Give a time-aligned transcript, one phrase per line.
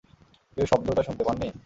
[0.57, 1.47] কেউ শব্দটা শুনতে পাননি?